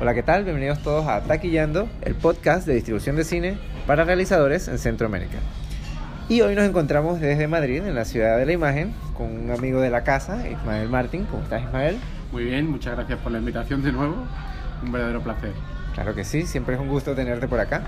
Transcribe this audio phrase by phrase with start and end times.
[0.00, 0.44] Hola, ¿qué tal?
[0.44, 5.36] Bienvenidos todos a Taquillando, el podcast de distribución de cine para realizadores en Centroamérica.
[6.26, 9.78] Y hoy nos encontramos desde Madrid, en la ciudad de la imagen, con un amigo
[9.82, 11.26] de la casa, Ismael Martín.
[11.30, 11.98] ¿Cómo estás, Ismael?
[12.32, 14.14] Muy bien, muchas gracias por la invitación de nuevo.
[14.82, 15.52] Un verdadero placer.
[15.92, 17.82] Claro que sí, siempre es un gusto tenerte por acá.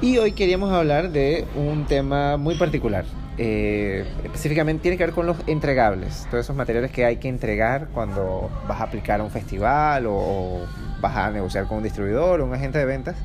[0.00, 3.04] Y hoy queríamos hablar de un tema muy particular.
[3.38, 7.88] Eh, específicamente tiene que ver con los entregables, todos esos materiales que hay que entregar
[7.94, 10.60] cuando vas a aplicar a un festival o, o
[11.00, 13.16] vas a negociar con un distribuidor o un agente de ventas.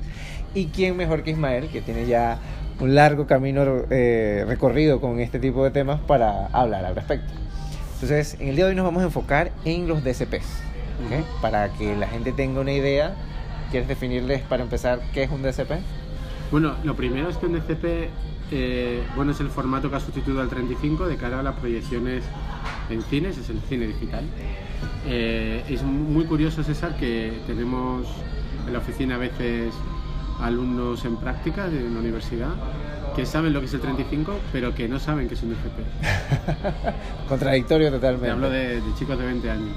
[0.54, 2.40] Y quién mejor que Ismael, que tiene ya
[2.80, 7.34] un largo camino eh, recorrido con este tipo de temas para hablar al respecto.
[7.94, 10.62] Entonces, en el día de hoy nos vamos a enfocar en los DCPs,
[11.06, 11.26] ¿okay?
[11.42, 13.16] para que la gente tenga una idea.
[13.72, 15.72] ¿Quieres definirles para empezar qué es un DCP?
[16.52, 18.10] Bueno, lo primero es que un DCP
[18.52, 22.24] eh, bueno, es el formato que ha sustituido al 35 de cara a las proyecciones
[22.90, 24.23] en cines, es el cine digital.
[25.06, 28.08] Eh, es muy curioso, César, que tenemos
[28.66, 29.73] en la oficina a veces
[30.40, 32.50] alumnos en práctica de la universidad
[33.16, 37.28] que saben lo que es el 35, pero que no saben que es un DCP.
[37.28, 38.28] Contradictorio totalmente.
[38.28, 39.75] Te hablo de, de chicos de 20 años.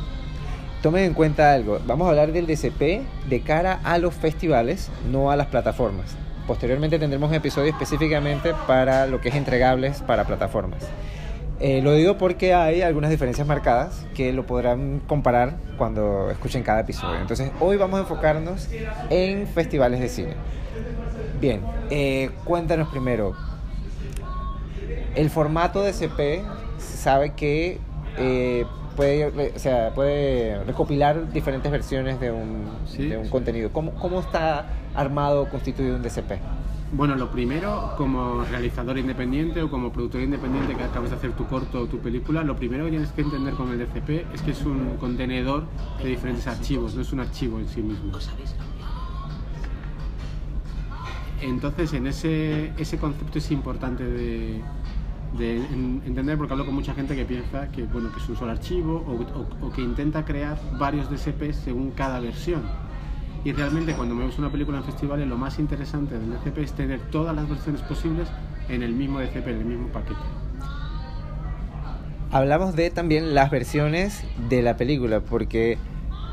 [0.83, 5.31] Tomen en cuenta algo, vamos a hablar del DCP de cara a los festivales, no
[5.31, 6.17] a las plataformas.
[6.51, 10.83] Posteriormente tendremos un episodio específicamente para lo que es entregables para plataformas.
[11.61, 16.81] Eh, lo digo porque hay algunas diferencias marcadas que lo podrán comparar cuando escuchen cada
[16.81, 17.21] episodio.
[17.21, 18.69] Entonces, hoy vamos a enfocarnos
[19.11, 20.35] en festivales de cine.
[21.41, 23.37] Bien, eh, cuéntanos primero.
[25.15, 26.43] El formato de CP
[26.79, 27.79] sabe que
[28.19, 28.65] eh,
[28.97, 33.31] puede, o sea, puede recopilar diferentes versiones de un, Sí, de un sí.
[33.31, 33.71] contenido.
[33.73, 34.67] ¿Cómo, ¿Cómo está
[35.01, 36.33] armado o constituido un DCP?
[36.93, 41.47] Bueno, lo primero, como realizador independiente o como productor independiente que acabas de hacer tu
[41.47, 44.51] corto o tu película, lo primero que tienes que entender con el DCP es que
[44.51, 45.67] es un contenedor
[46.03, 48.11] de diferentes archivos, no es un archivo en sí mismo.
[51.43, 54.61] Entonces, en ese, ese concepto es importante de,
[55.39, 58.37] de en- entender, porque hablo con mucha gente que piensa que, bueno, que es un
[58.37, 62.63] solo archivo o, o- o que intenta crear varios DCPs según cada versión.
[63.45, 67.01] Y realmente cuando vemos una película en festivales, lo más interesante del DCP es tener
[67.11, 68.29] todas las versiones posibles
[68.69, 70.21] en el mismo DCP, en el mismo paquete.
[72.33, 75.79] Hablamos de también las versiones de la película, porque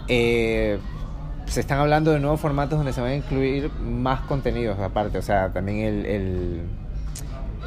[0.07, 0.77] eh,
[1.45, 5.21] se están hablando de nuevos formatos donde se van a incluir más contenidos aparte, o
[5.23, 6.61] sea, también el, el,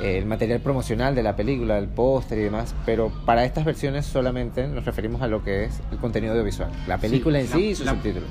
[0.02, 4.68] el material promocional de la película, el póster y demás, pero para estas versiones solamente
[4.68, 7.74] nos referimos a lo que es el contenido audiovisual, la película en la- sí y
[7.74, 8.28] sus la- subtítulos.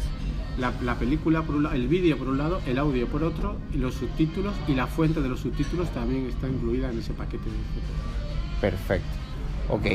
[0.60, 3.58] La, la película por un lado, el vídeo por un lado, el audio por otro,
[3.74, 7.46] y los subtítulos y la fuente de los subtítulos también está incluida en ese paquete
[7.46, 8.62] de DCP.
[8.62, 9.08] Perfecto.
[9.70, 9.86] Ok.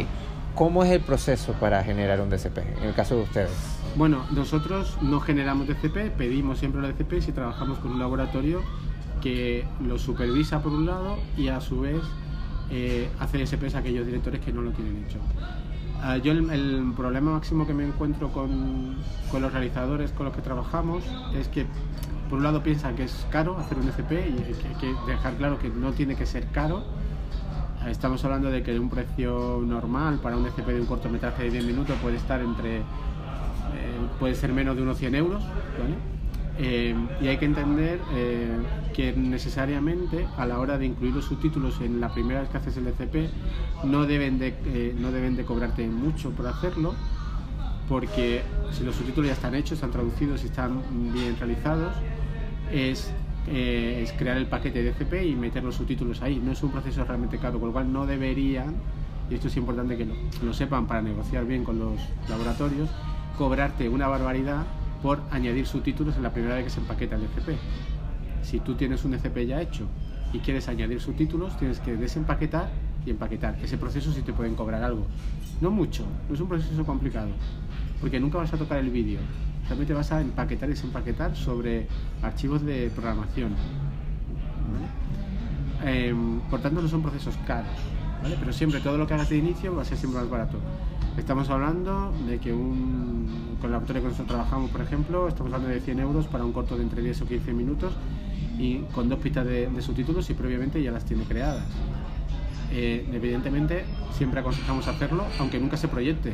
[0.55, 2.59] ¿Cómo es el proceso para generar un DCP?
[2.79, 3.51] En el caso de ustedes.
[3.97, 8.63] Bueno, nosotros no generamos DCP, pedimos siempre los DCPs y trabajamos con un laboratorio
[9.21, 12.01] que los supervisa por un lado y a su vez
[12.71, 15.19] eh, hace DCPs a aquellos directores que no lo tienen hecho.
[16.07, 18.95] Ah, yo el, problema máximo que me encuentro con,
[19.31, 21.03] con los realizadores con los que trabajamos
[21.35, 21.65] es que
[22.29, 25.59] por un lado piensan que es caro hacer un DCP y hay que dejar claro
[25.59, 26.85] que no tiene que ser caro.
[27.81, 31.51] Ah, Estamos hablando de que un precio normal para un DCP de un cortometraje de
[31.53, 32.83] 10 minutos puede estar entre eh,
[34.21, 36.14] puede ser menos de unos 100 euros, ¿vale?
[36.57, 38.57] Eh, y hay que entender eh,
[38.95, 42.77] que necesariamente a la hora de incluir los subtítulos en la primera vez que haces
[42.77, 43.29] el DCP
[43.85, 46.95] no deben de, eh, no deben de cobrarte mucho por hacerlo,
[47.89, 50.81] porque si los subtítulos ya están hechos, están traducidos y están
[51.13, 51.93] bien realizados,
[52.73, 53.11] es,
[53.47, 56.41] es crear el paquete de DCP y meter los subtítulos ahí.
[56.43, 58.77] No es un proceso realmente caro, con lo cual no deberían,
[59.29, 62.89] y esto es importante que lo, lo sepan para negociar bien con los laboratorios,
[63.37, 64.65] cobrarte una barbaridad
[65.05, 67.59] por añadir subtítulos en la primera vez que se empaqueta el DCP.
[68.43, 69.87] Si tú tienes un DCP ya hecho
[70.33, 72.71] y quieres añadir subtítulos, tienes que desempaquetar
[73.05, 73.55] y empaquetar.
[73.63, 75.07] Ese proceso sí te pueden cobrar algo.
[75.61, 77.29] No mucho, no es un proceso complicado,
[78.01, 79.21] porque nunca vas a tocar el vídeo.
[79.69, 81.87] Realmente vas a empaquetar y desempaquetar sobre
[82.23, 83.53] archivos de programación.
[85.85, 87.77] Em, por tanto, no son procesos caros,
[88.41, 90.57] pero siempre todo lo que hagas de inicio va a ser siempre más barato.
[91.19, 95.75] Estamos hablando de que un, con el laboratorio que nosotros trabajamos, por ejemplo, estamos hablando
[95.75, 97.93] de 100 euros para un corto de entre 10 o 15 minutos
[98.59, 101.65] y con dos pistas de, de subtítulos y previamente ya las tiene creadas.
[102.73, 106.33] Eh, evidentemente, siempre aconsejamos hacerlo, aunque nunca se proyecte,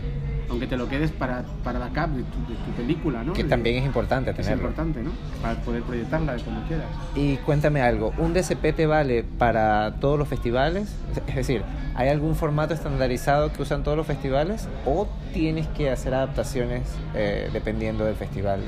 [0.50, 3.32] aunque te lo quedes para, para la cap de tu, de tu película, ¿no?
[3.32, 4.64] Que De- también es importante es tenerlo.
[4.64, 5.10] importante, ¿no?
[5.40, 6.86] Para poder proyectarla como quieras.
[7.14, 10.94] Y cuéntame algo, ¿un DCP te vale para todos los festivales?
[11.28, 11.62] Es decir,
[11.94, 16.82] ¿hay algún formato estandarizado que usan todos los festivales o tienes que hacer adaptaciones
[17.14, 18.60] eh, dependiendo del festival?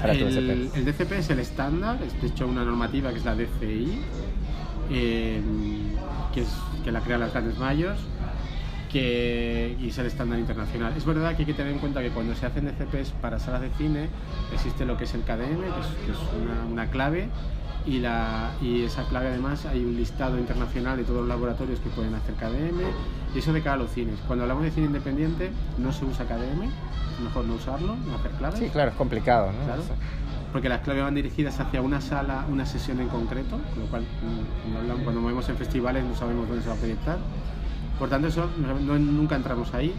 [0.00, 0.76] para tu el, DCP?
[0.76, 4.00] el DCP es el estándar, es de hecho una normativa que es la DCI,
[4.90, 5.40] eh,
[6.34, 6.48] que, es,
[6.84, 8.00] que la crean las grandes mayors,
[8.94, 10.94] que y es el estándar internacional.
[10.96, 13.60] Es verdad que hay que tener en cuenta que cuando se hacen DCPs para salas
[13.60, 14.08] de cine
[14.52, 17.28] existe lo que es el KDM, que es, que es una, una clave,
[17.86, 21.90] y, la, y esa clave además hay un listado internacional de todos los laboratorios que
[21.90, 22.82] pueden hacer KDM,
[23.34, 24.20] y eso de cara a los cines.
[24.28, 28.30] Cuando hablamos de cine independiente no se usa KDM, es mejor no usarlo, no hacer
[28.32, 28.60] claves.
[28.60, 29.64] Sí, claro, es complicado, ¿no?
[29.64, 29.82] Claro.
[30.52, 34.02] Porque las claves van dirigidas hacia una sala, una sesión en concreto, con lo cual
[34.02, 37.18] mm, cuando movemos en festivales no sabemos dónde se va a proyectar.
[37.98, 39.94] Por tanto, eso no- nunca entramos ahí.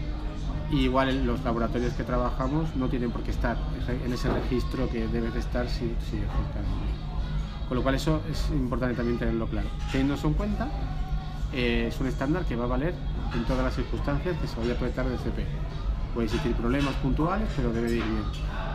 [0.70, 3.56] Y igual los laboratorios que trabajamos no tienen por qué estar
[4.04, 6.18] en ese registro que debes de estar si, si.
[7.68, 9.68] Con lo cual eso es importante también tenerlo claro.
[9.92, 10.68] Teniendo eso en cuenta,
[11.52, 12.94] eh, es un estándar que va a valer
[13.34, 15.44] en todas las circunstancias que se vaya a proyectar del CP.
[16.14, 18.22] Puede existir problemas puntuales, pero debe de ir bien.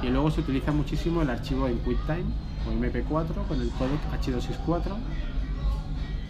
[0.02, 2.24] Y luego se utiliza muchísimo el archivo en QuickTime
[2.68, 4.96] o MP4 con el codec H264,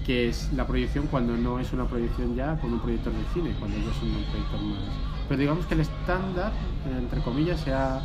[0.05, 3.55] que es la proyección cuando no es una proyección ya con un proyector de cine,
[3.59, 4.79] cuando ya es un proyector más.
[5.27, 6.51] Pero digamos que el estándar,
[6.99, 8.01] entre comillas, se ha,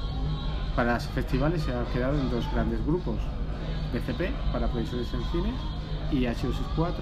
[0.75, 3.16] para festivales se ha quedado en dos grandes grupos.
[3.93, 5.52] DCP para proyecciones en cine
[6.12, 6.93] y H264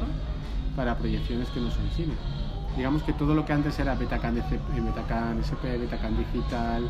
[0.76, 2.14] para proyecciones que no son cine.
[2.76, 6.88] Digamos que todo lo que antes era Betacam, DCP, eh, Betacam SP, Betacam Digital,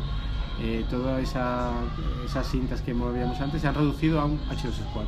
[0.59, 1.71] eh, todas esa,
[2.25, 5.05] esas cintas que movíamos antes se han reducido a un H264.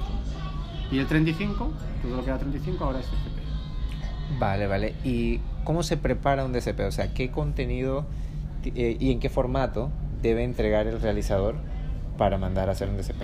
[0.91, 4.39] Y el 35, todo lo que era 35 ahora es DCP.
[4.39, 4.95] Vale, vale.
[5.03, 6.81] ¿Y cómo se prepara un DCP?
[6.87, 8.05] O sea, ¿qué contenido
[8.63, 9.89] eh, y en qué formato
[10.21, 11.55] debe entregar el realizador
[12.17, 13.23] para mandar a hacer un DCP?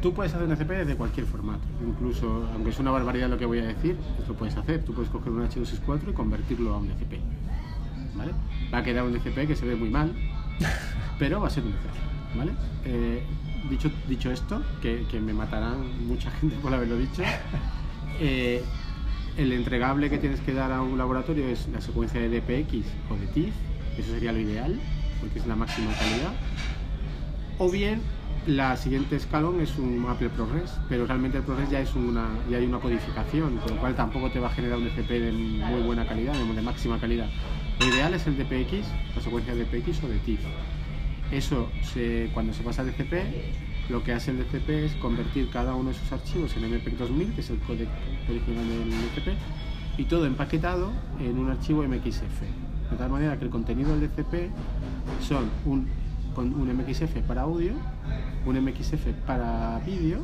[0.00, 3.46] Tú puedes hacer un DCP desde cualquier formato, incluso, aunque es una barbaridad lo que
[3.46, 4.84] voy a decir, pues lo puedes hacer.
[4.84, 7.20] Tú puedes coger un H264 y convertirlo a un DCP.
[8.16, 8.32] ¿Vale?
[8.72, 10.12] Va a quedar un DCP que se ve muy mal,
[11.18, 12.36] pero va a ser un DCP.
[12.36, 12.52] ¿Vale?
[12.84, 13.22] Eh,
[13.68, 17.22] dicho, dicho esto, que, que me matarán mucha gente por haberlo dicho,
[18.20, 18.62] eh,
[19.36, 23.16] el entregable que tienes que dar a un laboratorio es la secuencia de DPX o
[23.16, 23.54] de TIFF,
[23.98, 24.78] eso sería lo ideal,
[25.20, 26.32] porque es la máxima calidad.
[27.58, 28.00] O bien
[28.46, 32.56] la siguiente escalón es un Apple ProRes, pero realmente el ProRes ya es una ya
[32.56, 35.80] hay una codificación, con lo cual tampoco te va a generar un DCP de muy
[35.82, 37.28] buena calidad, de, máxima calidad.
[37.78, 40.40] Lo ideal es el DPX, la secuencia de DPX o de TIFF.
[41.32, 43.24] Eso se- cuando se pasa al DCP,
[43.88, 47.32] lo que hace el DCP es convertir cada uno de sus archivos en MPEG 2000,
[47.32, 47.88] que es el códec
[48.28, 49.36] original del DCP,
[49.98, 52.42] y todo empaquetado en un archivo MXF.
[52.90, 54.50] De tal manera que el contenido del DCP
[55.20, 55.88] son un,
[56.34, 57.72] con un MXF para audio,
[58.44, 60.20] un MXF para vídeo,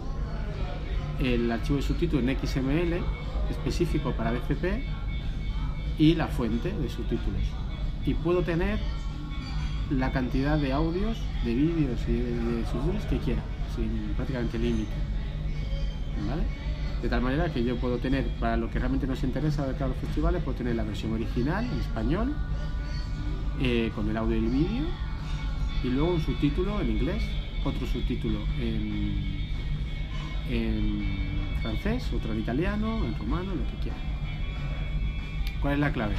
[1.20, 3.00] el archivo de subtítulo en XML
[3.50, 4.82] específico para DCP
[5.98, 7.40] y la fuente de subtítulos.
[8.06, 8.78] Y puedo tener
[9.90, 13.42] la cantidad de audios, de vídeos y de, subtítulos que quiera,
[13.74, 14.92] sin prácticamente límite.
[16.28, 16.42] ¿Vale?
[17.02, 19.94] De tal manera que yo puedo tener, para lo que realmente nos interesa de cada
[19.94, 22.34] festivales, puedo tener la versión original en español,
[23.60, 24.86] eh, con el audio y el vídeo,
[25.84, 27.22] y luego un subtítulo en inglés,
[27.64, 29.48] otro subtítulo en,
[30.50, 31.04] en
[31.62, 33.98] francés, otro en italiano, en rumano, lo que quiera.
[35.60, 36.14] ¿Cuál es la clave?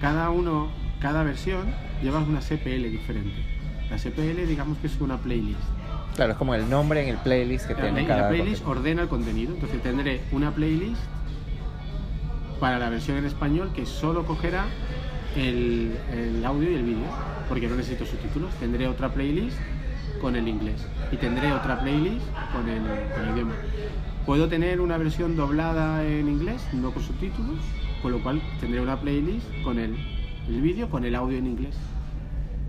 [0.00, 0.68] Cada uno,
[1.00, 1.64] cada versión
[2.02, 3.42] lleva una CPL diferente.
[3.90, 5.60] La CPL digamos que es una playlist.
[6.16, 8.62] Claro, es como el nombre en el playlist que La, tiene play- cada la playlist
[8.62, 8.70] contenido.
[8.80, 9.54] ordena el contenido.
[9.54, 11.00] Entonces tendré una playlist
[12.60, 14.64] para la versión en español que solo cogerá
[15.36, 17.06] el, el audio y el vídeo,
[17.48, 18.52] porque no necesito subtítulos.
[18.54, 19.56] Tendré otra playlist
[20.20, 22.82] con el inglés y tendré otra playlist con el,
[23.14, 23.54] con el idioma.
[24.26, 27.60] Puedo tener una versión doblada en inglés, no con subtítulos,
[28.02, 29.96] con lo cual tendré una playlist con el,
[30.48, 31.74] el vídeo, con el audio en inglés.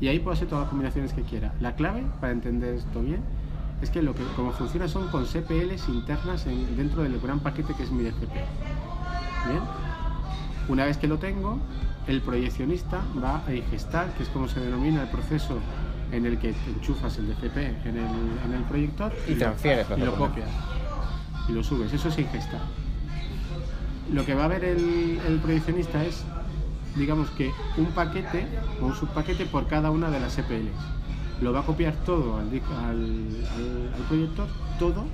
[0.02, 1.54] Y ahí puedo hacer todas las combinaciones que quiera.
[1.60, 3.22] La clave para entender esto bien
[3.82, 7.74] es que lo que como funciona son con CPLs internas en- dentro del gran paquete
[7.74, 8.34] que es mi DCP.
[9.48, 9.62] Bien.
[10.68, 11.60] Una vez que lo tengo,
[12.08, 15.58] el proyeccionista va a ingestar, que es como se denomina el proceso
[16.12, 18.06] en el que te enchufas el DCP en el,
[18.46, 20.50] en el proyector Y lo- transfieres y lo copias
[21.48, 21.92] y lo subes.
[21.94, 22.62] Eso es ingestar.
[24.12, 26.24] Lo que va a ver el, el proyeccionista es,
[27.00, 28.46] digamos que un paquete
[28.82, 30.76] o un subpaquete por cada una de las CPLs.
[31.42, 35.06] Lo va a copiar todo al, al, proyector, todo,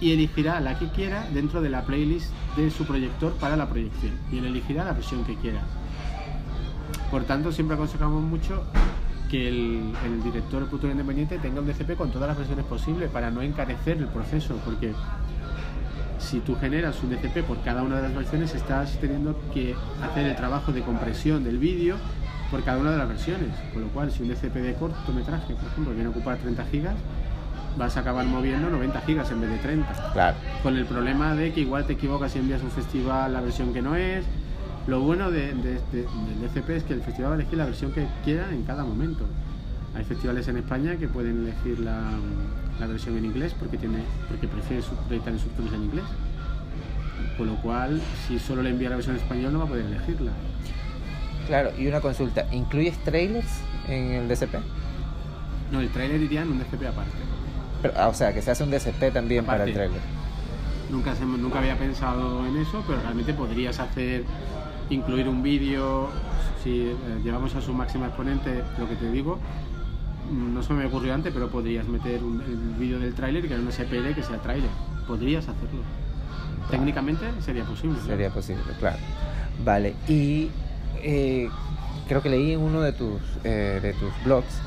[0.00, 4.12] y elegirá la que quiera dentro de la playlist de su proyector para la proyección.
[4.32, 5.60] Y él elegirá la versión que quiera.
[7.10, 8.64] Por tanto, siempre aconsejamos mucho
[9.30, 13.08] que el, el director de productor independiente tenga un DCP con todas las versiones posibles
[13.10, 14.92] para no encarecer el proceso, porque
[16.20, 20.26] si tú generas un DCP por cada una de las versiones, estás teniendo que hacer
[20.26, 21.96] el trabajo de compresión del vídeo
[22.50, 23.48] por cada una de las versiones.
[23.72, 26.94] Con lo cual, si un DCP de cortometraje, por ejemplo, viene a ocupar 30 gigas,
[27.78, 30.12] vas a acabar moviendo 90 gigas en vez de 30.
[30.12, 30.36] Claro.
[30.62, 33.80] Con el problema de que igual te equivocas y envías un festival la versión que
[33.82, 34.24] no es.
[34.86, 37.66] Lo bueno de, de- de- del FP es que el festival va a elegir la
[37.66, 39.24] versión que quiera en cada momento.
[39.94, 42.00] Hay festivales en España que pueden elegir la,
[42.80, 46.04] la versión en inglés porque, tiene, porque prefiere sub- proyectar en inglés.
[47.36, 49.84] Con lo cual, si solo le envía la versión en español, no va a poder
[49.86, 50.32] elegirla.
[51.46, 54.54] Claro, y una consulta, ¿incluyes trailers en el DCP?
[55.72, 57.12] No, el trailer iría en un DCP aparte.
[57.82, 60.00] Pero, ah, o sea, que se hace un DCP también para el trailer.
[60.90, 64.24] Nunca, se- nunca había pensado en eso, pero realmente podrías hacer,
[64.90, 66.08] incluir un vídeo,
[66.62, 66.94] si eh,
[67.24, 69.38] llevamos a su máxima exponente, lo que te digo,
[70.30, 73.62] no se me ocurrió antes, pero podrías meter un, el vídeo del tráiler que era
[73.62, 74.70] un SPL que sea tráiler.
[75.06, 75.82] Podrías hacerlo.
[76.70, 77.98] Técnicamente sería posible.
[77.98, 78.06] ¿no?
[78.06, 78.98] Sería posible, claro.
[79.64, 80.50] Vale, y
[81.02, 81.48] eh,
[82.08, 84.60] creo que leí en uno de tus, eh, de tus blogs,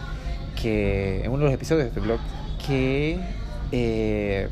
[0.61, 2.19] que en uno de los episodios de tu blog,
[2.65, 3.19] que
[3.71, 4.49] eh,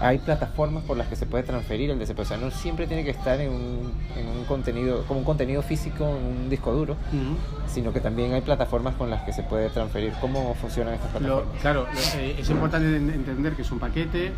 [0.00, 2.18] hay plataformas por las que se puede transferir el DCP.
[2.20, 5.62] O sea, no siempre tiene que estar en un, en un contenido, como un contenido
[5.62, 7.36] físico en un disco duro, Ujú.
[7.68, 10.12] sino que también hay plataformas con las que se puede transferir.
[10.20, 11.60] ¿Cómo funcionan estas Lo- plataformas?
[11.62, 14.32] claro, lo- eh, es importante en- entender que es un paquete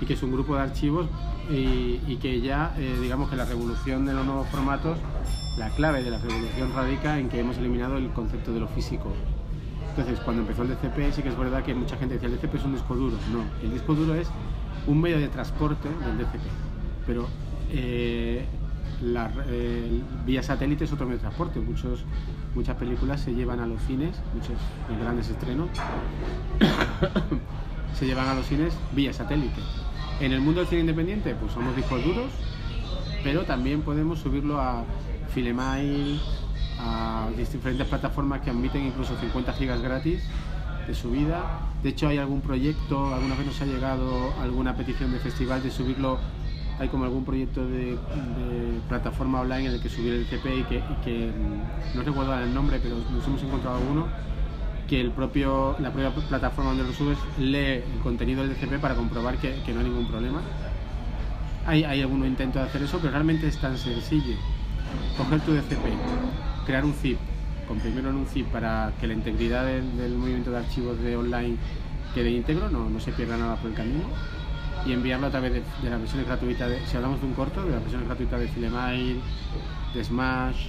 [0.00, 1.06] y que es un grupo de archivos
[1.50, 4.98] y, y que ya, eh, digamos que la revolución de los nuevos formatos,
[5.58, 9.12] la clave de la revolución radica en que hemos eliminado el concepto de lo físico.
[9.90, 12.54] Entonces, cuando empezó el DCP, sí que es verdad que mucha gente decía el DCP
[12.56, 13.16] es un disco duro.
[13.30, 14.26] No, el disco duro es
[14.86, 16.40] un medio de transporte del DCP.
[17.06, 17.28] Pero
[17.70, 18.44] eh,
[19.02, 21.60] la, eh, vía satélite es otro medio de transporte.
[21.60, 22.04] Muchos,
[22.54, 24.56] muchas películas se llevan a los cines, muchos
[25.00, 25.68] grandes estrenos,
[27.98, 29.60] se llevan a los cines vía satélite.
[30.20, 32.30] En el mundo del cine independiente, pues somos discos duros,
[33.24, 34.84] pero también podemos subirlo a
[35.34, 36.20] Filemail,
[36.78, 40.22] a diferentes plataformas que admiten incluso 50 gigas gratis
[40.86, 41.60] de subida.
[41.82, 45.70] De hecho, hay algún proyecto, alguna vez nos ha llegado alguna petición de festival de
[45.70, 46.18] subirlo.
[46.78, 47.96] Hay como algún proyecto de,
[48.88, 52.38] plataforma online en el que subir el CP y que, y que, mm, no recuerdo
[52.38, 54.06] el nombre, pero nos hemos encontrado alguno
[54.88, 58.94] que el propio, la propia plataforma donde lo subes lee el contenido del DCP para
[58.94, 60.42] comprobar que, no hay ningún problema.
[61.66, 64.34] Hay, hay algún intento de hacer eso, pero realmente es tan sencillo.
[65.16, 65.84] Coger tu DCP,
[66.66, 67.18] crear un zip,
[67.72, 71.56] comprimirlo en un zip para que la integridad del, del movimiento de archivos de online
[72.14, 74.04] quede íntegro, no, no se pierda nada por el camino,
[74.84, 77.64] y enviarlo a través de, de las versiones gratuitas, de, si hablamos de un corto,
[77.64, 79.22] de las versiones gratuitas de Filemail,
[79.94, 80.66] de Smash,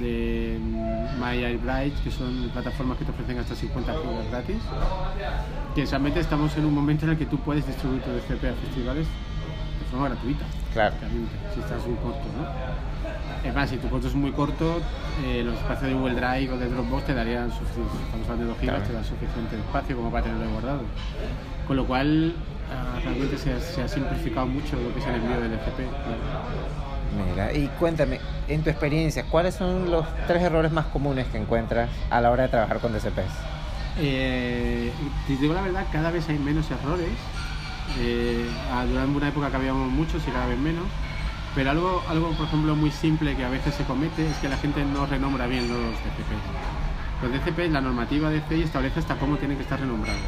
[0.00, 4.62] de mm, My Airbright, que son plataformas que te ofrecen hasta 50 gigas gratis.
[5.74, 8.54] Que realmente estamos en un momento en el que tú puedes distribuir tu DCP a
[8.54, 10.46] festivales de forma gratuita.
[10.72, 10.94] Claro.
[11.52, 12.93] Si estás muy corto, ¿no?
[13.44, 14.80] Es más, si tu corto es muy corto,
[15.24, 17.92] eh, los espacios de Google Drive o de Dropbox te darían suficiente.
[18.06, 18.88] Estamos hablando de 2 gigas, Claro.
[18.90, 20.80] te da suficiente espacio como para tenerlo guardado.
[21.66, 22.34] Con lo cual,
[22.72, 25.82] ah, realmente se ha, se ha simplificado mucho lo que es el envío del DCP.
[27.30, 31.90] Mira, y cuéntame, en tu experiencia, ¿cuáles son los tres errores más comunes que encuentras
[32.10, 33.30] a la hora de trabajar con DCPs?
[34.00, 34.90] Eh,
[35.26, 37.10] te digo la verdad, cada vez hay menos errores.
[38.00, 38.46] Eh,
[38.90, 40.84] durante una época que habíamos muchos y cada vez menos.
[41.54, 44.56] Pero algo, algo, por ejemplo, muy simple que a veces se comete es que la
[44.56, 47.22] gente no renombra bien los DCP.
[47.22, 50.20] Los DCP, la normativa de establece hasta cómo tienen que estar renombrados.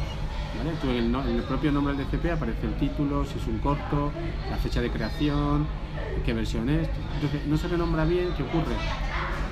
[0.81, 4.11] Tú en, el, propio nombre del DCP aparece el título, si es un corto,
[4.49, 5.67] la fecha de creación,
[6.25, 6.89] qué versión es.
[7.15, 8.75] Entonces, no se renombra bien, ¿qué ocurre?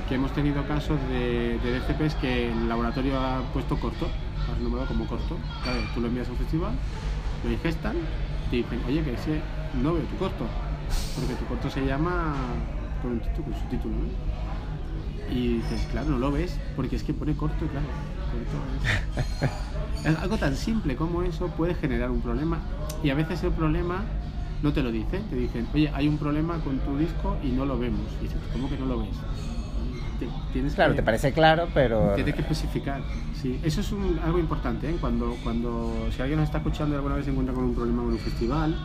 [0.08, 4.08] que hemos tenido casos de, de DCPs que el laboratorio ha puesto corto,
[4.52, 5.38] ha renombrado como corto.
[5.94, 6.74] Tú lo envías a un festival,
[7.44, 7.96] lo ingestan,
[8.50, 9.42] te dicen, oye, que ese
[9.82, 10.46] no veo tu corto,
[11.20, 12.34] porque tu corto se llama
[13.02, 15.34] con un título, con su título, ¿no?
[15.36, 17.88] Y dices, claro, no lo ves, porque es que pone corto, claro.
[18.32, 19.20] corto
[20.04, 22.60] es- es algo tan simple como eso puede generar un problema
[23.04, 24.04] y a veces el problema
[24.62, 27.66] no te lo dicen, te dicen, oye, hay un problema con tu disco y no
[27.66, 28.02] lo vemos.
[28.20, 29.10] Y dices, ¿cómo que no lo ves?
[30.20, 32.14] Te- tienes Claro, que, te parece claro, pero...
[32.16, 33.02] Tienes que especificar.
[33.42, 34.96] Sí, eso es un- algo importante, ¿eh?
[35.00, 38.04] Cuando, cuando, si alguien nos está escuchando y alguna vez se encuentra con un problema
[38.04, 38.76] en un festival,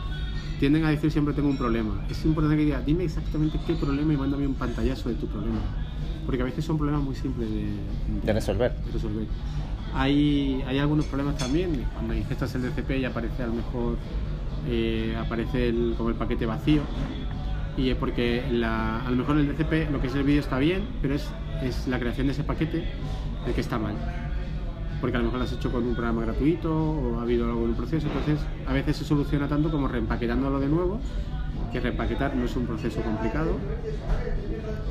[0.61, 2.05] tienden a decir siempre tengo un problema.
[2.07, 5.57] Es importante que diga, dime exactamente qué problema y mándame un pantallazo de tu problema.
[6.23, 7.65] Porque a veces son problemas muy simples de,
[8.23, 8.71] De resolver.
[8.85, 9.25] de resolver.
[9.95, 13.97] Hay, hay algunos problemas también, cuando ingestas el DCP y aparece a lo mejor
[14.69, 16.81] eh, aparece el- como el paquete vacío
[17.75, 20.59] y es porque la- a lo mejor el DCP lo que es el vídeo está
[20.59, 21.27] bien, pero es,
[21.63, 22.85] es la creación de ese paquete
[23.47, 23.95] el que está mal.
[25.01, 27.63] Porque a lo mejor lo has hecho con un programa gratuito o ha habido algo
[27.63, 30.99] en un proceso, entonces a veces se soluciona tanto como reempaquetándolo de nuevo,
[31.71, 33.57] que reempaquetar no es un proceso complicado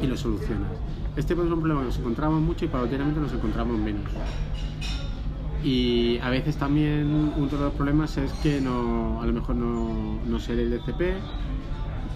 [0.03, 0.71] y lo solucionas.
[1.17, 4.03] Este pues, es un problema que nos encontramos mucho y paulatinamente nos encontramos menos.
[5.63, 10.19] Y a veces también uno de los problemas es que no, a lo mejor no,
[10.27, 11.01] no se el DCP,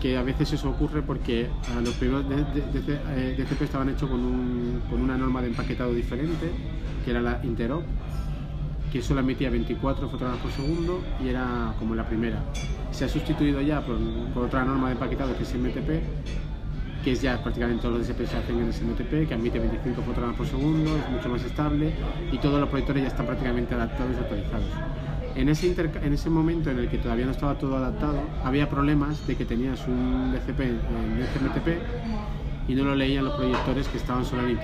[0.00, 4.82] que a veces eso ocurre porque a los primeros DCP eh, estaban hechos con, un,
[4.90, 6.50] con una norma de empaquetado diferente,
[7.04, 7.82] que era la Interop,
[8.92, 12.38] que solo emitía 24 fotogramas por segundo y era como la primera.
[12.90, 13.98] Se ha sustituido ya por,
[14.32, 16.02] por otra norma de empaquetado que es MTP,
[17.04, 20.36] que es ya prácticamente todos los DSP se hacen en SMTP, que admite 25 fotogramas
[20.36, 21.92] por segundo, es mucho más estable
[22.32, 25.03] y todos los proyectores ya están prácticamente adaptados y actualizados.
[25.34, 29.26] En ese, en ese momento en el que todavía no estaba todo adaptado, había problemas
[29.26, 30.78] de que tenías un DCP en
[31.32, 34.58] SMTP y no lo leían los proyectores que estaban solo en.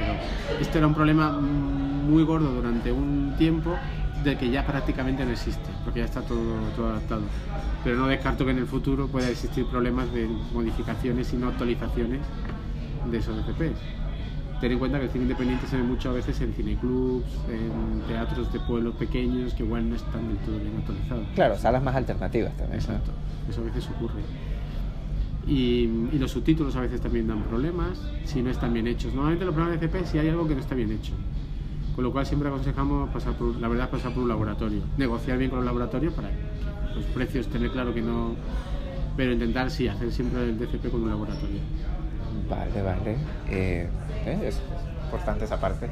[0.60, 3.76] Este era un problema muy gordo durante un tiempo
[4.24, 6.40] de que ya prácticamente no existe, porque ya está todo,
[6.76, 7.22] todo adaptado.
[7.82, 12.20] Pero no descarto que en el futuro pueda existir problemas de modificaciones y no actualizaciones
[13.10, 13.80] de esos DCPs.
[14.60, 18.02] Ten en cuenta que el cine independiente se ve mucho a veces en cineclubs, en
[18.06, 21.26] teatros de pueblos pequeños que igual no están del todo bien actualizados.
[21.34, 22.78] Claro, salas más alternativas también.
[22.78, 23.10] Exacto,
[23.48, 24.20] eso a veces ocurre.
[25.46, 29.14] Y, y, los subtítulos a veces también dan problemas si no están bien hechos.
[29.14, 31.14] Normalmente los problemas de DCP si hay algo que no está bien hecho.
[31.94, 34.82] Con lo cual siempre aconsejamos pasar por, la verdad, pasar por un laboratorio.
[34.98, 36.30] Negociar bien con los laboratorios para
[36.94, 38.34] los precios tener claro que no...
[39.16, 41.60] Pero intentar sí, hacer siempre el DCP con un laboratorio.
[42.48, 43.16] Vale, vale.
[43.48, 43.88] Eh,
[44.26, 44.38] ¿eh?
[44.44, 44.60] es
[45.04, 45.88] importante esa parte.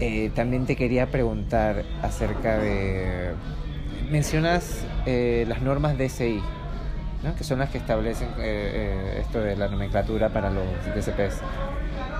[0.00, 3.32] Eh, también te quería preguntar acerca de...
[4.10, 6.40] Mencionas las normas DSI,
[7.24, 7.34] ¿no?
[7.34, 11.42] que son las que establecen esto de la nomenclatura para los DCPs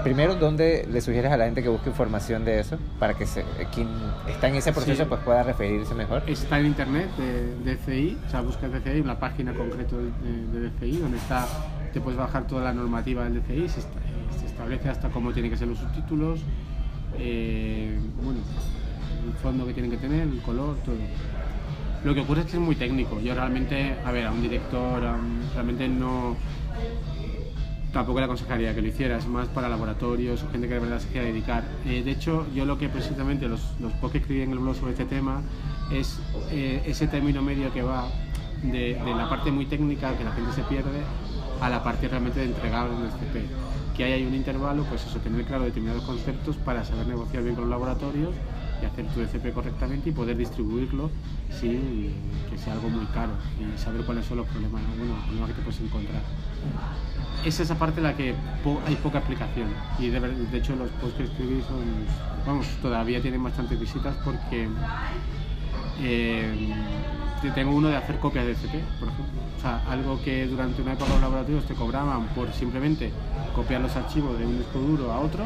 [0.07, 3.45] primero, ¿dónde le sugieres a la gente que busque información de eso para que se,
[3.75, 3.89] quien
[4.29, 6.23] está en ese proceso pues pueda referirse mejor?
[6.29, 10.99] Está en internet de DCI, o sea, busca DCI, la página concreta de, de, DCI,
[10.99, 11.45] donde está,
[11.97, 13.81] te puedes bajar toda la normativa del DCI, se,
[14.45, 16.41] establece hasta cómo tienen que ser los subtítulos,
[17.19, 17.99] eh,
[19.27, 20.97] el fondo que tienen que tener, el color, todo.
[22.05, 23.19] Lo que ocurre es que es muy técnico.
[23.19, 25.03] Yo realmente, a ver, a un director,
[25.55, 26.37] realmente no
[27.95, 31.09] tampoco le aconsejaría que lo hiciera, es más para laboratorios gente que de verdad se
[31.09, 31.65] quiera dedicar.
[31.87, 34.93] Eh, de hecho, yo lo que precisamente los, los que escribí en el blog sobre
[34.93, 35.41] este tema
[35.91, 38.07] es eh, ese término medio que va
[38.63, 41.01] de, la parte muy técnica que la gente se pierde
[41.61, 43.47] a la parte realmente de entregable en el CP.
[43.97, 47.55] Que ahí hay un intervalo, pues eso, tener claro determinados conceptos para saber negociar bien
[47.55, 48.35] con los laboratorios
[48.83, 51.11] y hacer tu DCP correctamente y poder distribuirlo
[51.51, 52.13] sin
[52.51, 55.63] que sea algo muy caro y saber cuáles son los problemas, bueno, los que te
[55.63, 56.21] puedes encontrar
[57.47, 58.35] es esa parte en la que
[58.87, 60.19] hay poca aplicación y de,
[60.59, 61.85] hecho los posts que escribí son,
[62.45, 64.69] vamos, todavía tienen bastantes visitas porque
[66.01, 66.75] eh,
[67.55, 69.41] tengo uno de hacer copias de FP, por ejemplo.
[69.57, 73.13] O sea, algo que durante una época los laboratorios te cobraban por simplemente
[73.55, 75.45] copiar los archivos de un disco duro a otro.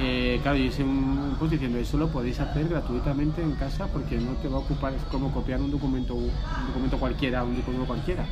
[0.00, 4.18] Eh, claro, yo hice un post diciendo eso lo podéis hacer gratuitamente en casa porque
[4.18, 6.30] no te va a ocupar, es como copiar un documento, un
[6.68, 8.24] documento cualquiera, un disco duro cualquiera.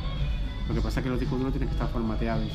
[0.69, 2.47] Lo que pasa es que los discos duros tienen que estar formateados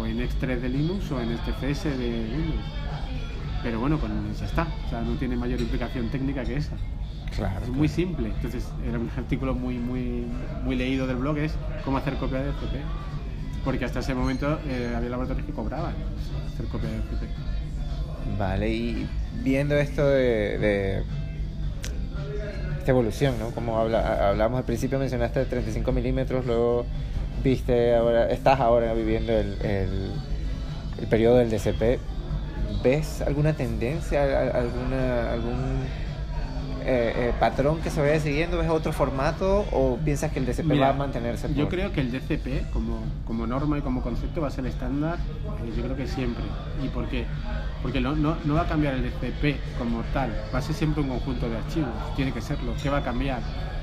[0.00, 2.64] o en X3 de Linux o en STCS de Windows.
[3.62, 4.66] Pero bueno, con ya está.
[4.86, 6.76] O sea, no tiene mayor implicación técnica que esa.
[7.36, 8.28] Claro, es muy simple.
[8.28, 10.26] Entonces, era un artículo muy, muy,
[10.64, 12.78] muy leído del blog, es cómo hacer copia de FP.
[13.64, 15.94] Porque hasta ese momento eh, había laboratorios que cobraban
[16.52, 17.26] hacer copia de FP.
[18.38, 19.08] Vale, y
[19.42, 21.02] viendo esto de,
[22.78, 23.50] esta evolución, ¿no?
[23.50, 26.84] Como habla, hablamos al principio, mencionaste de 35 milímetros, luego
[27.42, 31.98] viste ahora, estás ahora viviendo el, el, periodo del DCP,
[32.82, 35.82] ¿ves alguna tendencia, alguna, algún
[36.84, 38.58] eh, eh, patrón que se vaya siguiendo?
[38.58, 41.52] ¿Ves otro formato o piensas que el DCP va a mantenerse?
[41.54, 45.18] Yo creo que el DCP como, como norma y como concepto va a ser estándar,
[45.18, 46.44] eh, yo creo que siempre.
[46.82, 47.26] ¿Y por qué?
[47.82, 51.02] Porque no, no, no va a cambiar el DCP como tal, va a ser siempre
[51.02, 52.74] un conjunto de archivos, tiene que serlo.
[52.82, 53.40] ¿Qué va a cambiar?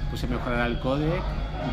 [0.09, 1.21] Pues se mejorará el codec,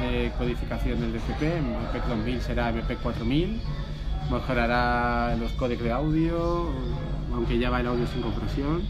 [0.01, 3.61] de codificación del DCP, MPEG 2000 será MP 4000,
[4.31, 6.69] mejorará los códecs de audio,
[7.33, 8.83] aunque ya va el audio sin compresión,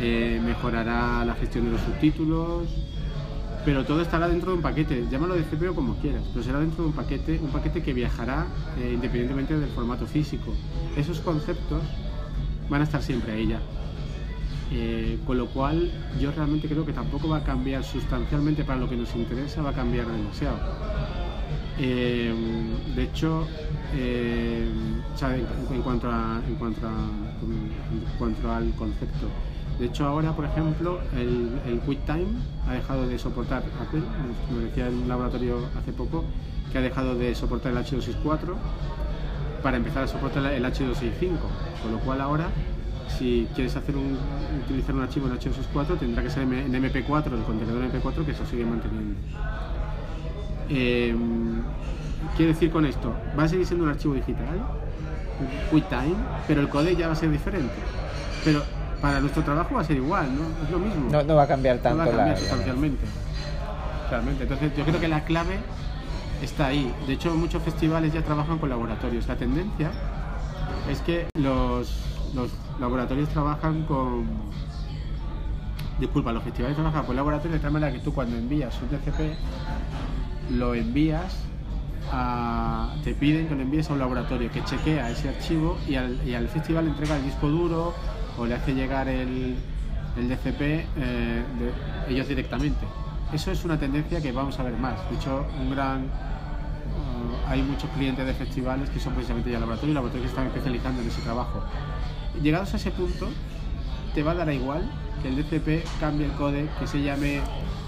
[0.00, 2.68] eh, mejorará la gestión de los subtítulos,
[3.64, 6.82] pero todo estará dentro de un paquete, llámalo DCP o como quieras, pero será dentro
[6.82, 8.46] de un paquete, un paquete que viajará
[8.80, 10.52] eh, independientemente del formato físico.
[10.96, 11.82] Esos conceptos
[12.68, 13.60] van a estar siempre ahí ya.
[14.74, 18.88] Eh, con lo cual yo realmente creo que tampoco va a cambiar sustancialmente para lo
[18.88, 20.58] que nos interesa, va a cambiar demasiado.
[21.78, 23.46] De hecho,
[23.92, 25.02] en,
[25.82, 26.10] cuanto
[28.50, 29.28] al concepto,
[29.82, 32.28] de hecho ahora, por ejemplo, el, QuickTime
[32.68, 34.02] ha dejado de soportar Apple,
[34.46, 36.24] como decía en un laboratorio hace poco,
[36.70, 38.54] que ha dejado de soportar el H264
[39.60, 41.30] para empezar a soportar el H265,
[41.82, 42.46] con lo cual ahora
[43.18, 43.96] si quieres hacer
[44.64, 48.46] utilizar un archivo en H264 tendrá que ser en MP4, el contenedor MP4 que se
[48.46, 49.16] sigue manteniendo.
[50.68, 51.12] Eh,
[52.36, 54.64] quiero decir con esto, va a seguir siendo un archivo digital,
[55.70, 56.14] QuickTime,
[56.46, 57.74] pero el codec ya va a ser diferente.
[58.44, 58.62] Pero
[59.02, 60.42] para nuestro trabajo va a ser igual, ¿no?
[60.64, 61.10] Es lo mismo.
[61.10, 63.04] No, no va a cambiar tanto no va a cambiar la- sustancialmente.
[64.10, 64.42] Realmente.
[64.44, 65.58] Entonces, yo creo que la clave
[66.42, 66.94] está ahí.
[67.06, 69.26] De hecho, muchos festivales ya trabajan con laboratorios.
[69.26, 69.90] La tendencia
[70.90, 71.98] es que los,
[72.34, 74.24] los laboratorios trabajan con.
[75.98, 79.36] Disculpa, los festivales trabajan con laboratorios de tal manera que tú cuando envías un TCP
[80.58, 81.36] lo envías
[82.10, 86.20] a, te piden que lo envíes a un laboratorio que chequea ese archivo y al,
[86.26, 87.94] y al festival le entrega el disco duro
[88.38, 89.56] o le hace llegar el,
[90.16, 91.42] DCP eh,
[92.08, 92.86] ellos directamente.
[93.32, 94.94] Eso es una tendencia que vamos a ver más.
[95.08, 99.94] De hecho, un gran eh, hay muchos clientes de festivales que son precisamente ya laboratorios,
[99.94, 101.62] laboratorios que están especializando en ese trabajo.
[102.42, 103.28] Llegados a ese punto,
[104.14, 104.82] te va a dar igual
[105.22, 107.40] que el DCP cambie el código, que se llame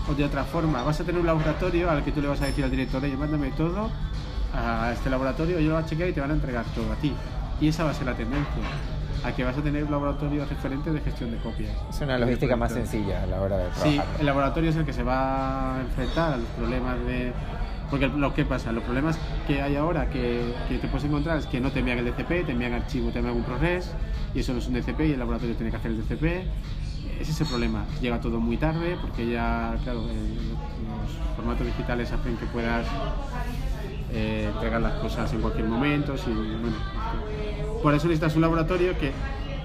[0.09, 0.83] o de otra forma.
[0.83, 3.16] Vas a tener un laboratorio al que tú le vas a decir al director, oye,
[3.16, 3.90] mándame todo
[4.54, 6.96] a este laboratorio, yo lo voy a chequear y te van a entregar todo a
[6.96, 7.12] ti.
[7.61, 8.62] Y esa va a ser la tendencia,
[9.24, 11.72] a que vas a tener un laboratorio referente de gestión de copias.
[11.90, 14.92] Es una logística más sencilla a la hora de Sí, el laboratorio es el que
[14.92, 17.32] se va a enfrentar a los problemas de...
[17.90, 21.46] Porque lo que pasa, los problemas que hay ahora que, que te puedes encontrar es
[21.46, 23.92] que no te envían el DCP, te envían archivo, te envían un ProRes
[24.34, 26.24] y eso no es un DCP y el laboratorio tiene que hacer el DCP.
[27.20, 27.84] Ese es el problema.
[28.00, 32.87] Llega todo muy tarde porque ya, claro, el- los formatos digitales hacen que puedas
[34.14, 36.16] eh, entregar las cosas en cualquier momento.
[36.16, 36.77] sin- bueno,
[37.83, 39.12] por eso necesitas un laboratorio que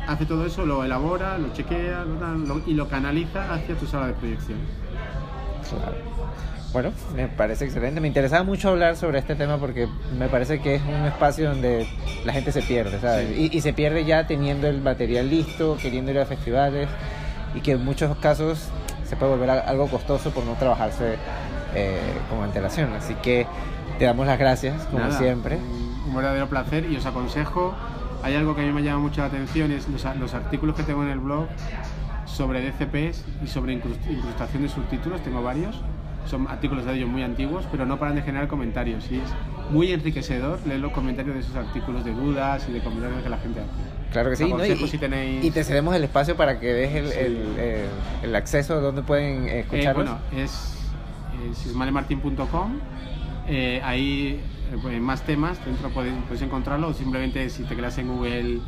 [0.07, 4.13] hace todo eso, lo elabora, lo chequea lo y lo canaliza hacia tu sala de
[4.13, 4.57] proyección.
[5.69, 5.97] Claro.
[6.73, 7.99] Bueno, me parece excelente.
[7.99, 9.87] Me interesaba mucho hablar sobre este tema porque
[10.19, 11.87] me parece que es un espacio donde
[12.25, 13.27] la gente se pierde, ¿sabes?
[13.35, 13.49] Sí.
[13.51, 16.87] Y, y se pierde ya teniendo el material listo, queriendo ir a festivales
[17.55, 18.67] y que en muchos casos
[19.03, 21.15] se puede volver algo costoso por no trabajarse
[21.75, 22.93] eh, con antelación.
[22.93, 23.45] Así que
[23.97, 25.57] te damos las gracias, como Nada, siempre.
[26.07, 27.73] Un, verdadero placer y os aconsejo,
[28.23, 30.83] hay algo que a mí me llama mucho la atención, es los, los artículos que
[30.83, 31.47] tengo en el blog
[32.25, 35.81] sobre DCPs y sobre incrust- incrustación de subtítulos, tengo varios.
[36.25, 39.09] Son artículos de ellos muy antiguos, pero no paran de generar comentarios.
[39.11, 39.23] Y es
[39.71, 43.37] muy enriquecedor leer los comentarios de esos artículos de dudas y de comentarios que la
[43.39, 44.11] gente hace.
[44.11, 44.63] Claro que sí, ¿no?
[44.63, 47.17] y, si tenéis- y te cedemos el espacio para que des el, Sí.
[47.19, 47.85] el, el-
[48.23, 50.05] el acceso donde pueden Eh, escucharlos.
[50.09, 50.78] bueno, es eh,
[51.53, 52.79] sismalemartin.com.
[53.47, 54.39] Eh, ahí
[54.71, 56.89] eh, más temas, dentro podéis, podéis encontrarlo.
[56.89, 58.59] O simplemente si te creas en Google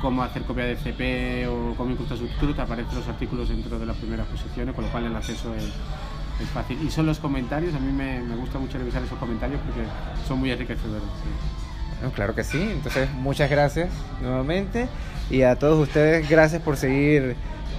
[0.00, 3.86] cómo hacer copia de CP o cómo incrustar subtítulos, te aparecen los artículos dentro de
[3.86, 6.78] las primeras posiciones, con lo cual el acceso es, es fácil.
[6.82, 9.82] Y son los comentarios, a mí me, me gusta mucho revisar esos comentarios porque
[10.26, 11.02] son muy enriquecedores.
[11.22, 11.62] sí.
[12.02, 12.60] No, claro que sí.
[12.60, 13.90] Entonces, muchas gracias
[14.20, 14.88] nuevamente.
[15.30, 17.36] Y a todos ustedes, gracias por seguir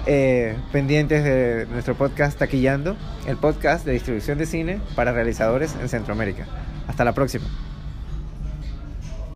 [0.08, 2.96] eh, pendientes de nuestro podcast Taquillando,
[3.28, 6.48] el podcast de distribución de cine para realizadores en Centroamérica.
[6.88, 7.46] Hasta la próxima.